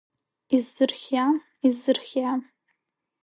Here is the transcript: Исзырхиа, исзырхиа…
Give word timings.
Исзырхиа, 0.55 1.25
исзырхиа… 1.67 2.33